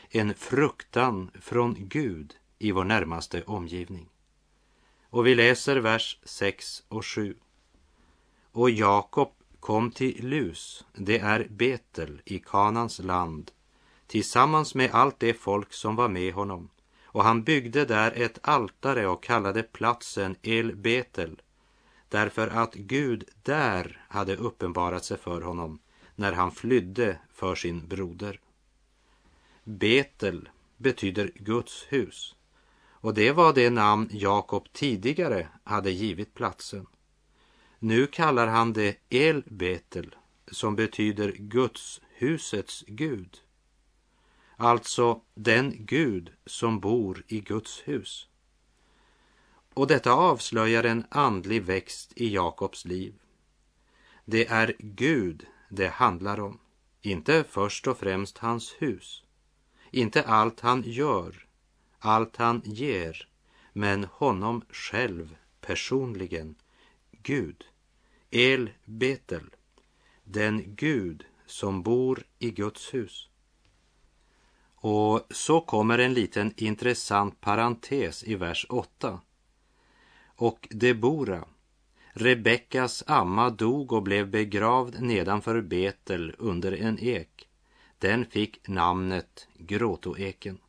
En 0.09 0.33
fruktan 0.33 1.31
från 1.41 1.75
Gud 1.79 2.35
i 2.59 2.71
vår 2.71 2.83
närmaste 2.83 3.43
omgivning. 3.43 4.10
Och 5.11 5.27
vi 5.27 5.35
läser 5.35 5.77
vers 5.77 6.19
6 6.23 6.83
och 6.87 7.05
7. 7.05 7.35
Och 8.51 8.69
Jakob 8.69 9.31
kom 9.59 9.91
till 9.91 10.27
Lus, 10.27 10.85
det 10.93 11.19
är 11.19 11.47
Betel 11.49 12.21
i 12.25 12.39
Kanans 12.39 12.99
land, 12.99 13.51
tillsammans 14.07 14.75
med 14.75 14.89
allt 14.93 15.19
det 15.19 15.33
folk 15.33 15.73
som 15.73 15.95
var 15.95 16.09
med 16.09 16.33
honom. 16.33 16.69
Och 17.03 17.23
han 17.23 17.43
byggde 17.43 17.85
där 17.85 18.11
ett 18.11 18.39
altare 18.41 19.07
och 19.07 19.23
kallade 19.23 19.63
platsen 19.63 20.35
El 20.41 20.75
Betel, 20.75 21.41
därför 22.09 22.47
att 22.47 22.73
Gud 22.73 23.23
där 23.43 24.05
hade 24.09 24.35
uppenbarat 24.35 25.05
sig 25.05 25.17
för 25.17 25.41
honom 25.41 25.79
när 26.15 26.31
han 26.31 26.51
flydde 26.51 27.17
för 27.33 27.55
sin 27.55 27.87
broder. 27.87 28.39
Betel 29.63 30.49
betyder 30.77 31.31
Guds 31.35 31.85
hus 31.89 32.35
och 33.01 33.13
det 33.13 33.31
var 33.31 33.53
det 33.53 33.69
namn 33.69 34.09
Jakob 34.11 34.73
tidigare 34.73 35.47
hade 35.63 35.91
givit 35.91 36.33
platsen. 36.33 36.85
Nu 37.79 38.07
kallar 38.07 38.47
han 38.47 38.73
det 38.73 38.97
El 39.09 39.43
Betel 39.45 40.15
som 40.51 40.75
betyder 40.75 41.31
Guds 41.31 42.01
husets 42.09 42.83
Gud. 42.87 43.37
Alltså 44.57 45.21
den 45.33 45.85
Gud 45.85 46.31
som 46.45 46.79
bor 46.79 47.23
i 47.27 47.39
Guds 47.39 47.81
hus. 47.85 48.27
Och 49.73 49.87
detta 49.87 50.11
avslöjar 50.11 50.83
en 50.83 51.05
andlig 51.09 51.63
växt 51.63 52.13
i 52.15 52.33
Jakobs 52.33 52.85
liv. 52.85 53.13
Det 54.25 54.47
är 54.47 54.75
Gud 54.79 55.45
det 55.69 55.87
handlar 55.87 56.39
om, 56.39 56.59
inte 57.01 57.43
först 57.49 57.87
och 57.87 57.97
främst 57.97 58.37
hans 58.37 58.75
hus, 58.79 59.23
inte 59.91 60.23
allt 60.23 60.59
han 60.59 60.83
gör, 60.85 61.47
allt 62.01 62.37
han 62.37 62.61
ger, 62.65 63.27
men 63.73 64.03
honom 64.03 64.61
själv 64.69 65.35
personligen, 65.61 66.55
Gud, 67.11 67.65
El 68.29 68.69
Betel, 68.85 69.49
den 70.23 70.75
Gud 70.75 71.25
som 71.45 71.83
bor 71.83 72.23
i 72.39 72.51
Guds 72.51 72.93
hus. 72.93 73.29
Och 74.75 75.27
så 75.29 75.61
kommer 75.61 75.97
en 75.99 76.13
liten 76.13 76.53
intressant 76.57 77.41
parentes 77.41 78.23
i 78.23 78.35
vers 78.35 78.65
8. 78.69 79.21
Och 80.35 80.67
Debora, 80.71 81.45
Rebeckas 82.13 83.03
amma, 83.07 83.49
dog 83.49 83.91
och 83.91 84.03
blev 84.03 84.29
begravd 84.29 85.01
nedanför 85.01 85.61
Betel 85.61 86.35
under 86.37 86.71
en 86.71 86.99
ek. 86.99 87.47
Den 87.99 88.25
fick 88.25 88.67
namnet 88.67 89.47
Gråtoeken. 89.57 90.59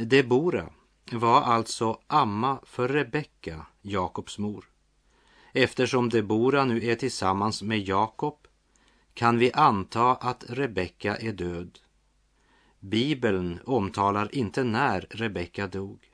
Debora 0.00 0.70
var 1.12 1.40
alltså 1.40 2.00
amma 2.06 2.60
för 2.64 2.88
Rebecka, 2.88 3.66
Jakobs 3.82 4.38
mor. 4.38 4.64
Eftersom 5.52 6.08
Debora 6.08 6.64
nu 6.64 6.84
är 6.84 6.94
tillsammans 6.94 7.62
med 7.62 7.80
Jakob 7.80 8.46
kan 9.14 9.38
vi 9.38 9.52
anta 9.52 10.10
att 10.10 10.44
Rebecka 10.48 11.16
är 11.16 11.32
död. 11.32 11.78
Bibeln 12.80 13.60
omtalar 13.64 14.34
inte 14.34 14.64
när 14.64 15.06
Rebecka 15.10 15.66
dog. 15.66 16.10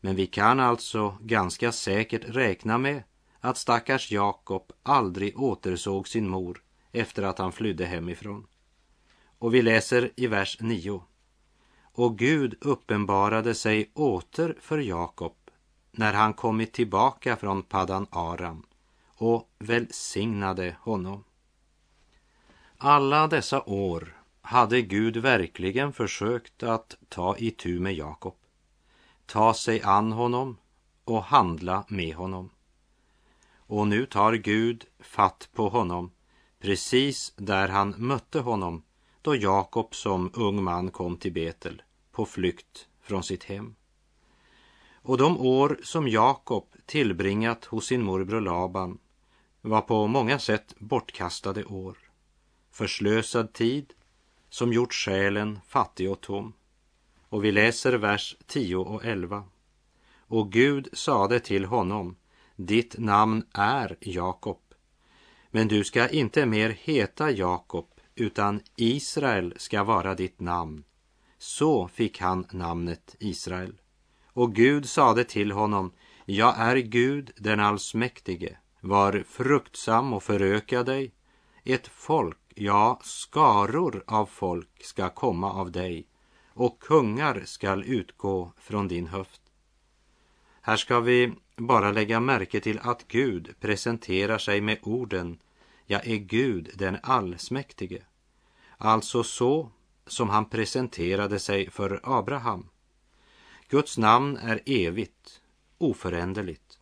Men 0.00 0.16
vi 0.16 0.26
kan 0.26 0.60
alltså 0.60 1.18
ganska 1.20 1.72
säkert 1.72 2.24
räkna 2.24 2.78
med 2.78 3.02
att 3.40 3.56
stackars 3.56 4.12
Jakob 4.12 4.72
aldrig 4.82 5.38
återsåg 5.40 6.08
sin 6.08 6.28
mor 6.28 6.62
efter 6.92 7.22
att 7.22 7.38
han 7.38 7.52
flydde 7.52 7.84
hemifrån. 7.84 8.46
Och 9.38 9.54
vi 9.54 9.62
läser 9.62 10.10
i 10.16 10.26
vers 10.26 10.58
9. 10.60 11.02
Och 11.98 12.18
Gud 12.18 12.54
uppenbarade 12.60 13.54
sig 13.54 13.90
åter 13.94 14.56
för 14.60 14.78
Jakob 14.78 15.34
när 15.90 16.12
han 16.12 16.34
kommit 16.34 16.72
tillbaka 16.72 17.36
från 17.36 17.62
Paddan 17.62 18.06
Aram 18.10 18.66
och 19.06 19.50
välsignade 19.58 20.76
honom. 20.80 21.24
Alla 22.76 23.26
dessa 23.26 23.62
år 23.62 24.16
hade 24.40 24.82
Gud 24.82 25.16
verkligen 25.16 25.92
försökt 25.92 26.62
att 26.62 26.96
ta 27.08 27.36
itu 27.36 27.80
med 27.80 27.94
Jakob, 27.94 28.36
ta 29.26 29.54
sig 29.54 29.82
an 29.82 30.12
honom 30.12 30.56
och 31.04 31.22
handla 31.22 31.84
med 31.88 32.14
honom. 32.14 32.50
Och 33.56 33.86
nu 33.86 34.06
tar 34.06 34.32
Gud 34.32 34.84
fatt 35.00 35.48
på 35.54 35.68
honom 35.68 36.10
precis 36.60 37.32
där 37.36 37.68
han 37.68 37.94
mötte 37.98 38.40
honom 38.40 38.82
då 39.22 39.36
Jakob 39.36 39.94
som 39.94 40.30
ung 40.34 40.62
man 40.62 40.90
kom 40.90 41.16
till 41.16 41.32
Betel 41.32 41.82
på 42.18 42.26
flykt 42.26 42.88
från 43.00 43.22
sitt 43.22 43.44
hem. 43.44 43.74
Och 45.02 45.18
de 45.18 45.38
år 45.38 45.80
som 45.82 46.08
Jakob 46.08 46.66
tillbringat 46.86 47.64
hos 47.64 47.86
sin 47.86 48.02
morbror 48.02 48.40
Laban 48.40 48.98
var 49.60 49.80
på 49.80 50.06
många 50.06 50.38
sätt 50.38 50.74
bortkastade 50.78 51.64
år. 51.64 51.98
Förslösad 52.70 53.52
tid 53.52 53.92
som 54.50 54.72
gjort 54.72 54.92
själen 54.92 55.60
fattig 55.68 56.10
och 56.10 56.20
tom. 56.20 56.52
Och 57.28 57.44
vi 57.44 57.52
läser 57.52 57.92
vers 57.92 58.36
10 58.46 58.76
och 58.76 59.04
11. 59.04 59.44
Och 60.16 60.52
Gud 60.52 60.88
sade 60.92 61.40
till 61.40 61.64
honom, 61.64 62.16
ditt 62.56 62.98
namn 62.98 63.46
är 63.52 63.96
Jakob, 64.00 64.60
men 65.50 65.68
du 65.68 65.84
ska 65.84 66.08
inte 66.08 66.46
mer 66.46 66.70
heta 66.70 67.30
Jakob, 67.30 67.86
utan 68.14 68.60
Israel 68.76 69.54
ska 69.56 69.84
vara 69.84 70.14
ditt 70.14 70.40
namn. 70.40 70.84
Så 71.38 71.88
fick 71.88 72.20
han 72.20 72.46
namnet 72.50 73.16
Israel. 73.18 73.80
Och 74.26 74.54
Gud 74.54 74.88
sade 74.88 75.24
till 75.24 75.52
honom, 75.52 75.92
jag 76.24 76.54
är 76.58 76.76
Gud 76.76 77.30
den 77.36 77.60
allsmäktige, 77.60 78.56
var 78.80 79.24
fruktsam 79.28 80.12
och 80.12 80.22
föröka 80.22 80.82
dig. 80.82 81.12
Ett 81.64 81.88
folk, 81.88 82.38
ja, 82.54 83.00
skaror 83.02 84.04
av 84.06 84.26
folk 84.26 84.84
ska 84.84 85.10
komma 85.10 85.52
av 85.52 85.72
dig 85.72 86.06
och 86.58 86.80
kungar 86.80 87.42
skall 87.44 87.84
utgå 87.84 88.52
från 88.58 88.88
din 88.88 89.06
höft. 89.06 89.40
Här 90.60 90.76
ska 90.76 91.00
vi 91.00 91.32
bara 91.56 91.92
lägga 91.92 92.20
märke 92.20 92.60
till 92.60 92.78
att 92.82 93.08
Gud 93.08 93.54
presenterar 93.60 94.38
sig 94.38 94.60
med 94.60 94.78
orden 94.82 95.38
Jag 95.86 96.06
är 96.06 96.16
Gud 96.16 96.70
den 96.74 96.96
allsmäktige. 97.02 98.02
Alltså 98.78 99.22
så 99.22 99.70
som 100.08 100.28
han 100.28 100.48
presenterade 100.48 101.38
sig 101.38 101.70
för 101.70 102.00
Abraham. 102.02 102.68
Guds 103.68 103.98
namn 103.98 104.36
är 104.36 104.60
evigt, 104.66 105.40
oföränderligt. 105.78 106.78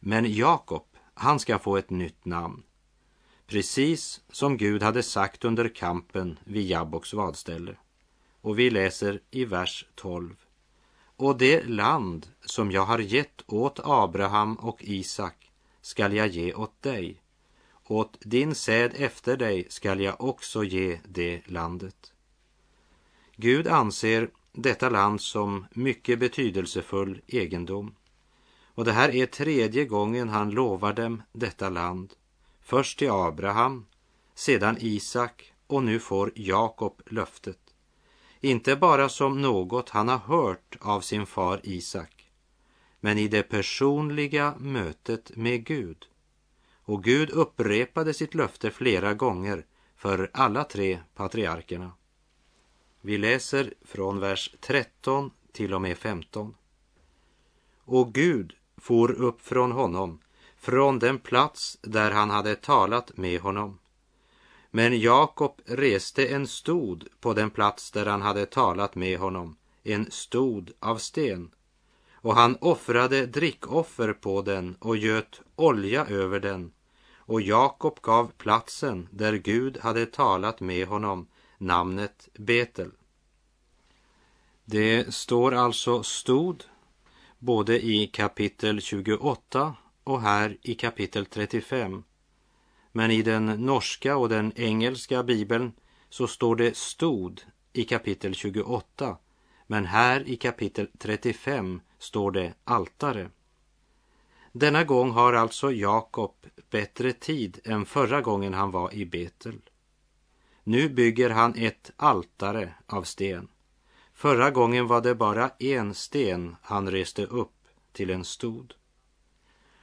Men 0.00 0.34
Jakob, 0.34 0.86
han 1.14 1.40
ska 1.40 1.58
få 1.58 1.76
ett 1.76 1.90
nytt 1.90 2.24
namn. 2.24 2.62
Precis 3.46 4.20
som 4.30 4.56
Gud 4.56 4.82
hade 4.82 5.02
sagt 5.02 5.44
under 5.44 5.68
kampen 5.68 6.38
vid 6.44 6.66
Jabboks 6.66 7.14
vadställe. 7.14 7.76
Och 8.40 8.58
vi 8.58 8.70
läser 8.70 9.20
i 9.30 9.44
vers 9.44 9.86
12. 9.94 10.36
Och 11.16 11.38
det 11.38 11.64
land 11.64 12.26
som 12.44 12.70
jag 12.70 12.84
har 12.84 12.98
gett 12.98 13.42
åt 13.46 13.80
Abraham 13.82 14.54
och 14.54 14.84
Isak 14.84 15.52
skall 15.80 16.12
jag 16.12 16.28
ge 16.28 16.54
åt 16.54 16.82
dig. 16.82 17.22
Åt 17.84 18.18
din 18.20 18.54
säd 18.54 18.92
efter 18.96 19.36
dig 19.36 19.66
skall 19.68 20.00
jag 20.00 20.20
också 20.20 20.64
ge 20.64 21.00
det 21.08 21.42
landet. 21.46 22.11
Gud 23.42 23.68
anser 23.68 24.30
detta 24.52 24.88
land 24.88 25.20
som 25.20 25.66
mycket 25.70 26.18
betydelsefull 26.18 27.20
egendom. 27.26 27.94
Och 28.74 28.84
det 28.84 28.92
här 28.92 29.14
är 29.14 29.26
tredje 29.26 29.84
gången 29.84 30.28
han 30.28 30.50
lovar 30.50 30.92
dem 30.92 31.22
detta 31.32 31.68
land. 31.68 32.12
Först 32.60 32.98
till 32.98 33.10
Abraham, 33.10 33.86
sedan 34.34 34.76
Isak 34.80 35.52
och 35.66 35.82
nu 35.82 35.98
får 35.98 36.32
Jakob 36.34 37.02
löftet. 37.06 37.58
Inte 38.40 38.76
bara 38.76 39.08
som 39.08 39.42
något 39.42 39.88
han 39.90 40.08
har 40.08 40.18
hört 40.18 40.76
av 40.80 41.00
sin 41.00 41.26
far 41.26 41.60
Isak, 41.62 42.30
men 43.00 43.18
i 43.18 43.28
det 43.28 43.42
personliga 43.42 44.54
mötet 44.58 45.36
med 45.36 45.64
Gud. 45.64 46.06
Och 46.84 47.04
Gud 47.04 47.30
upprepade 47.30 48.14
sitt 48.14 48.34
löfte 48.34 48.70
flera 48.70 49.14
gånger 49.14 49.66
för 49.96 50.30
alla 50.32 50.64
tre 50.64 50.98
patriarkerna. 51.14 51.92
Vi 53.04 53.18
läser 53.18 53.74
från 53.84 54.20
vers 54.20 54.54
13 54.60 55.30
till 55.52 55.74
och 55.74 55.82
med 55.82 55.98
15. 55.98 56.54
Och 57.84 58.14
Gud 58.14 58.52
for 58.76 59.10
upp 59.10 59.40
från 59.40 59.72
honom, 59.72 60.20
från 60.56 60.98
den 60.98 61.18
plats 61.18 61.78
där 61.82 62.10
han 62.10 62.30
hade 62.30 62.54
talat 62.54 63.16
med 63.16 63.40
honom. 63.40 63.78
Men 64.70 65.00
Jakob 65.00 65.60
reste 65.64 66.26
en 66.26 66.46
stod 66.46 67.08
på 67.20 67.34
den 67.34 67.50
plats 67.50 67.90
där 67.90 68.06
han 68.06 68.22
hade 68.22 68.46
talat 68.46 68.94
med 68.94 69.18
honom, 69.18 69.56
en 69.82 70.10
stod 70.10 70.72
av 70.80 70.96
sten. 70.96 71.50
Och 72.12 72.34
han 72.34 72.56
offrade 72.60 73.26
drickoffer 73.26 74.12
på 74.12 74.42
den 74.42 74.76
och 74.80 74.96
göt 74.96 75.40
olja 75.56 76.06
över 76.06 76.40
den. 76.40 76.72
Och 77.16 77.40
Jakob 77.40 77.98
gav 78.02 78.32
platsen 78.38 79.08
där 79.10 79.32
Gud 79.32 79.78
hade 79.78 80.06
talat 80.06 80.60
med 80.60 80.86
honom 80.88 81.26
namnet 81.62 82.28
Betel. 82.34 82.90
Det 84.64 85.14
står 85.14 85.54
alltså 85.54 86.02
stod 86.02 86.64
både 87.38 87.84
i 87.84 88.06
kapitel 88.06 88.80
28 88.80 89.76
och 90.04 90.20
här 90.20 90.56
i 90.62 90.74
kapitel 90.74 91.26
35. 91.26 92.04
Men 92.92 93.10
i 93.10 93.22
den 93.22 93.46
norska 93.46 94.16
och 94.16 94.28
den 94.28 94.52
engelska 94.56 95.22
bibeln 95.22 95.72
så 96.08 96.26
står 96.26 96.56
det 96.56 96.76
stod 96.76 97.40
i 97.72 97.84
kapitel 97.84 98.34
28. 98.34 99.16
Men 99.66 99.86
här 99.86 100.28
i 100.28 100.36
kapitel 100.36 100.88
35 100.98 101.80
står 101.98 102.30
det 102.30 102.54
altare. 102.64 103.30
Denna 104.52 104.84
gång 104.84 105.10
har 105.10 105.32
alltså 105.32 105.72
Jakob 105.72 106.34
bättre 106.70 107.12
tid 107.12 107.60
än 107.64 107.86
förra 107.86 108.20
gången 108.20 108.54
han 108.54 108.70
var 108.70 108.94
i 108.94 109.06
Betel. 109.06 109.60
Nu 110.64 110.88
bygger 110.88 111.30
han 111.30 111.54
ett 111.56 111.90
altare 111.96 112.74
av 112.86 113.02
sten. 113.02 113.48
Förra 114.14 114.50
gången 114.50 114.86
var 114.86 115.00
det 115.00 115.14
bara 115.14 115.50
en 115.58 115.94
sten 115.94 116.56
han 116.62 116.90
reste 116.90 117.24
upp 117.24 117.68
till 117.92 118.10
en 118.10 118.24
stod. 118.24 118.74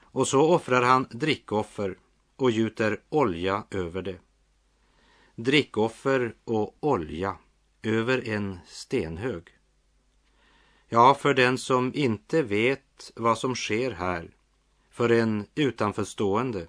Och 0.02 0.28
så 0.28 0.42
offrar 0.42 0.82
han 0.82 1.08
drickoffer 1.12 1.98
och 2.36 2.52
gjuter 2.52 3.02
olja 3.10 3.64
över 3.72 4.02
det. 4.02 4.20
Drickoffer 5.36 6.36
och 6.44 6.78
olja 6.80 7.38
över 7.84 8.30
en 8.30 8.60
stenhög. 8.68 9.48
Ja, 10.88 11.14
för 11.14 11.34
den 11.34 11.58
som 11.58 11.92
inte 11.96 12.42
vet 12.44 13.12
vad 13.16 13.38
som 13.38 13.56
sker 13.56 13.92
här, 13.92 14.32
för 14.90 15.10
en 15.10 15.46
utanförstående, 15.56 16.68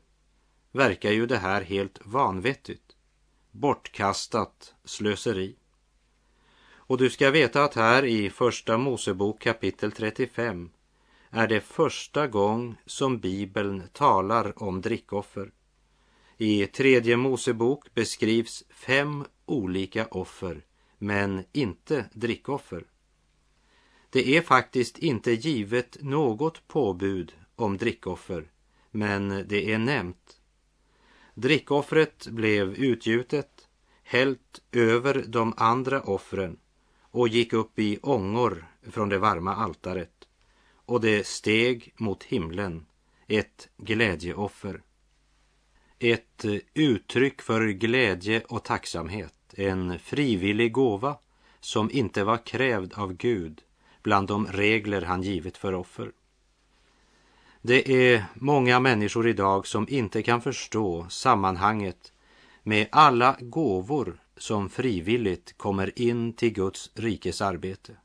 verkar 0.72 1.10
ju 1.10 1.26
det 1.26 1.38
här 1.38 1.62
helt 1.62 1.98
vanvettigt, 2.04 2.89
bortkastat 3.50 4.74
slöseri. 4.84 5.56
Och 6.72 6.98
du 6.98 7.10
ska 7.10 7.30
veta 7.30 7.64
att 7.64 7.74
här 7.74 8.04
i 8.04 8.30
Första 8.30 8.78
Mosebok 8.78 9.40
kapitel 9.40 9.92
35 9.92 10.70
är 11.30 11.48
det 11.48 11.60
första 11.60 12.26
gång 12.26 12.76
som 12.86 13.18
Bibeln 13.18 13.82
talar 13.92 14.62
om 14.62 14.80
drickoffer. 14.80 15.50
I 16.36 16.66
tredje 16.66 17.16
Mosebok 17.16 17.94
beskrivs 17.94 18.64
fem 18.70 19.24
olika 19.46 20.06
offer, 20.06 20.64
men 20.98 21.44
inte 21.52 22.04
drickoffer. 22.12 22.84
Det 24.10 24.36
är 24.36 24.42
faktiskt 24.42 24.98
inte 24.98 25.32
givet 25.32 25.96
något 26.00 26.68
påbud 26.68 27.32
om 27.56 27.76
drickoffer, 27.76 28.50
men 28.90 29.44
det 29.48 29.72
är 29.72 29.78
nämnt. 29.78 30.39
Drickoffret 31.40 32.26
blev 32.26 32.74
utgjutet, 32.74 33.68
hällt 34.02 34.62
över 34.72 35.24
de 35.28 35.54
andra 35.56 36.02
offren 36.02 36.58
och 37.00 37.28
gick 37.28 37.52
upp 37.52 37.78
i 37.78 37.98
ångor 38.02 38.66
från 38.82 39.08
det 39.08 39.18
varma 39.18 39.54
altaret 39.54 40.28
och 40.74 41.00
det 41.00 41.26
steg 41.26 41.94
mot 41.96 42.24
himlen, 42.24 42.86
ett 43.26 43.68
glädjeoffer. 43.76 44.82
Ett 45.98 46.44
uttryck 46.74 47.42
för 47.42 47.68
glädje 47.68 48.42
och 48.48 48.64
tacksamhet, 48.64 49.54
en 49.56 49.98
frivillig 49.98 50.72
gåva 50.72 51.16
som 51.60 51.90
inte 51.90 52.24
var 52.24 52.46
krävd 52.46 52.92
av 52.94 53.12
Gud 53.12 53.62
bland 54.02 54.28
de 54.28 54.46
regler 54.46 55.02
han 55.02 55.22
givit 55.22 55.56
för 55.56 55.72
offer. 55.74 56.12
Det 57.62 58.12
är 58.12 58.24
många 58.34 58.80
människor 58.80 59.28
idag 59.28 59.66
som 59.66 59.86
inte 59.88 60.22
kan 60.22 60.40
förstå 60.40 61.06
sammanhanget 61.08 62.12
med 62.62 62.88
alla 62.92 63.36
gåvor 63.40 64.20
som 64.36 64.68
frivilligt 64.68 65.58
kommer 65.58 65.98
in 66.00 66.32
till 66.32 66.52
Guds 66.52 66.90
rikes 66.94 67.40
arbete. 67.40 67.96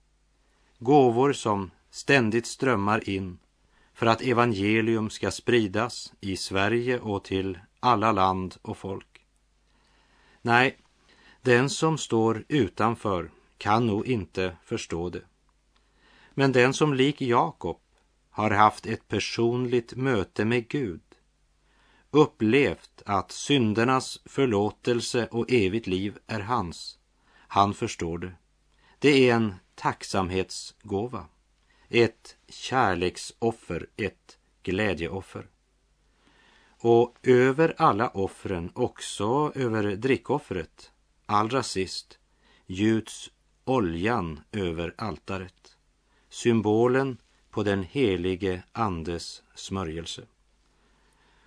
Gåvor 0.79 1.33
som 1.33 1.71
ständigt 1.89 2.45
strömmar 2.45 3.09
in 3.09 3.39
för 3.93 4.05
att 4.05 4.21
evangelium 4.21 5.09
ska 5.09 5.31
spridas 5.31 6.13
i 6.19 6.37
Sverige 6.37 6.99
och 6.99 7.23
till 7.23 7.59
alla 7.79 8.11
land 8.11 8.55
och 8.61 8.77
folk. 8.77 9.25
Nej, 10.41 10.77
den 11.41 11.69
som 11.69 11.97
står 11.97 12.45
utanför 12.47 13.31
kan 13.57 13.87
nog 13.87 14.07
inte 14.07 14.57
förstå 14.63 15.09
det. 15.09 15.23
Men 16.33 16.51
den 16.51 16.73
som 16.73 16.93
lik 16.93 17.21
Jakob 17.21 17.79
har 18.35 18.51
haft 18.51 18.85
ett 18.85 19.07
personligt 19.07 19.95
möte 19.95 20.45
med 20.45 20.67
Gud, 20.67 21.01
upplevt 22.11 23.01
att 23.05 23.31
syndernas 23.31 24.19
förlåtelse 24.25 25.27
och 25.31 25.51
evigt 25.51 25.87
liv 25.87 26.17
är 26.27 26.39
hans, 26.39 26.99
han 27.31 27.73
förstår 27.73 28.17
det. 28.17 28.33
Det 28.99 29.29
är 29.29 29.35
en 29.35 29.55
tacksamhetsgåva, 29.75 31.25
ett 31.89 32.37
kärleksoffer, 32.47 33.87
ett 33.95 34.37
glädjeoffer. 34.63 35.47
Och 36.67 37.17
över 37.23 37.73
alla 37.77 38.09
offren, 38.09 38.71
också 38.73 39.51
över 39.55 39.95
drickoffret, 39.95 40.91
allra 41.25 41.63
sist, 41.63 42.19
gjuts 42.65 43.31
oljan 43.63 44.39
över 44.51 44.93
altaret. 44.97 45.77
Symbolen 46.29 47.17
på 47.55 47.63
den 47.63 47.83
helige 47.83 48.63
Andes 48.71 49.43
smörjelse. 49.53 50.21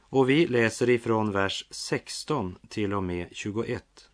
Och 0.00 0.30
vi 0.30 0.46
läser 0.46 0.90
ifrån 0.90 1.32
vers 1.32 1.66
16 1.70 2.58
till 2.68 2.94
och 2.94 3.02
med 3.02 3.28
21. 3.32 4.10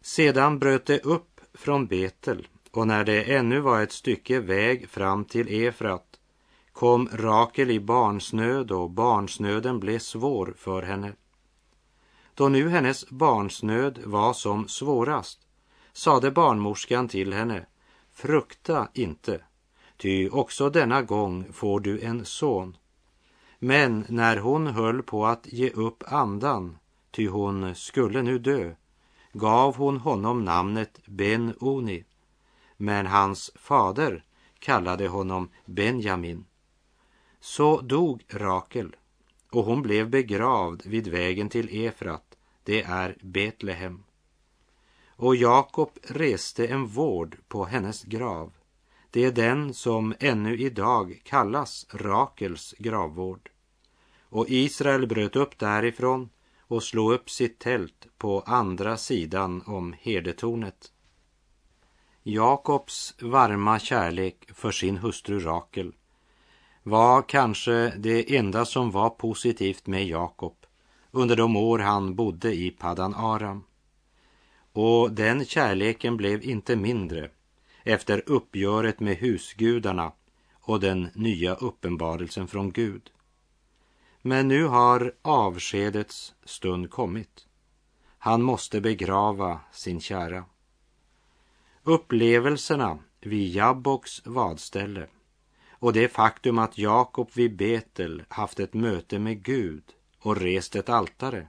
Sedan 0.00 0.58
bröt 0.58 0.86
det 0.86 1.04
upp 1.04 1.40
från 1.54 1.86
Betel 1.86 2.48
och 2.70 2.86
när 2.86 3.04
det 3.04 3.22
ännu 3.22 3.60
var 3.60 3.82
ett 3.82 3.92
stycke 3.92 4.40
väg 4.40 4.88
fram 4.88 5.24
till 5.24 5.66
Efrat 5.66 6.20
kom 6.72 7.08
Rakel 7.12 7.70
i 7.70 7.80
barnsnöd 7.80 8.70
och 8.70 8.90
barnsnöden 8.90 9.80
blev 9.80 9.98
svår 9.98 10.54
för 10.56 10.82
henne. 10.82 11.12
Då 12.34 12.48
nu 12.48 12.68
hennes 12.68 13.10
barnsnöd 13.10 13.98
var 14.04 14.32
som 14.32 14.68
svårast 14.68 15.46
sade 15.92 16.30
barnmorskan 16.30 17.08
till 17.08 17.32
henne, 17.32 17.66
frukta 18.12 18.88
inte, 18.94 19.40
ty 19.96 20.28
också 20.28 20.70
denna 20.70 21.02
gång 21.02 21.52
får 21.52 21.80
du 21.80 22.00
en 22.00 22.24
son. 22.24 22.76
Men 23.58 24.04
när 24.08 24.36
hon 24.36 24.66
höll 24.66 25.02
på 25.02 25.26
att 25.26 25.46
ge 25.52 25.70
upp 25.70 26.02
andan, 26.06 26.78
ty 27.10 27.28
hon 27.28 27.74
skulle 27.74 28.22
nu 28.22 28.38
dö, 28.38 28.74
gav 29.32 29.76
hon 29.76 29.96
honom 29.96 30.44
namnet 30.44 31.00
Ben-Oni, 31.06 32.04
men 32.76 33.06
hans 33.06 33.50
fader 33.54 34.24
kallade 34.58 35.08
honom 35.08 35.48
Benjamin. 35.64 36.44
Så 37.40 37.80
dog 37.80 38.24
Rakel 38.28 38.96
och 39.50 39.64
hon 39.64 39.82
blev 39.82 40.10
begravd 40.10 40.86
vid 40.86 41.08
vägen 41.08 41.48
till 41.48 41.86
Efrat, 41.86 42.36
det 42.64 42.82
är 42.82 43.16
Betlehem. 43.20 44.04
Och 45.16 45.36
Jakob 45.36 45.90
reste 46.02 46.66
en 46.66 46.86
vård 46.86 47.36
på 47.48 47.64
hennes 47.64 48.02
grav. 48.02 48.52
Det 49.12 49.24
är 49.24 49.32
den 49.32 49.74
som 49.74 50.14
ännu 50.20 50.58
idag 50.58 51.20
kallas 51.24 51.86
Rakels 51.90 52.74
gravvård. 52.78 53.50
Och 54.22 54.46
Israel 54.48 55.06
bröt 55.06 55.36
upp 55.36 55.58
därifrån 55.58 56.30
och 56.60 56.82
slog 56.82 57.12
upp 57.12 57.30
sitt 57.30 57.58
tält 57.58 58.06
på 58.18 58.40
andra 58.40 58.96
sidan 58.96 59.62
om 59.66 59.94
herdetornet. 60.00 60.92
Jakobs 62.22 63.14
varma 63.20 63.78
kärlek 63.78 64.48
för 64.54 64.70
sin 64.70 64.98
hustru 64.98 65.40
Rakel 65.40 65.92
var 66.82 67.22
kanske 67.22 67.92
det 67.96 68.36
enda 68.36 68.64
som 68.64 68.90
var 68.90 69.10
positivt 69.10 69.86
med 69.86 70.06
Jakob 70.06 70.56
under 71.10 71.36
de 71.36 71.56
år 71.56 71.78
han 71.78 72.14
bodde 72.14 72.54
i 72.54 72.70
Padan 72.70 73.14
Aram. 73.14 73.64
Och 74.72 75.12
den 75.12 75.44
kärleken 75.44 76.16
blev 76.16 76.44
inte 76.44 76.76
mindre 76.76 77.30
efter 77.84 78.22
uppgöret 78.26 79.00
med 79.00 79.16
husgudarna 79.16 80.12
och 80.52 80.80
den 80.80 81.08
nya 81.14 81.54
uppenbarelsen 81.54 82.48
från 82.48 82.72
Gud. 82.72 83.10
Men 84.22 84.48
nu 84.48 84.64
har 84.64 85.14
avskedets 85.22 86.34
stund 86.44 86.90
kommit. 86.90 87.46
Han 88.18 88.42
måste 88.42 88.80
begrava 88.80 89.60
sin 89.72 90.00
kära. 90.00 90.44
Upplevelserna 91.82 92.98
vid 93.20 93.52
Jabboks 93.52 94.26
vadställe 94.26 95.06
och 95.70 95.92
det 95.92 96.08
faktum 96.08 96.58
att 96.58 96.78
Jakob 96.78 97.30
vid 97.34 97.56
Betel 97.56 98.22
haft 98.28 98.60
ett 98.60 98.74
möte 98.74 99.18
med 99.18 99.42
Gud 99.42 99.82
och 100.18 100.36
rest 100.36 100.76
ett 100.76 100.88
altare 100.88 101.48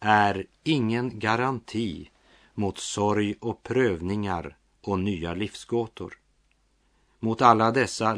är 0.00 0.46
ingen 0.62 1.18
garanti 1.18 2.10
mot 2.54 2.78
sorg 2.78 3.34
och 3.40 3.62
prövningar 3.62 4.56
och 4.88 4.98
nya 4.98 5.34
livsgåtor. 5.34 6.14
Mot 7.18 7.42
alla 7.42 7.70
dessa 7.70 8.16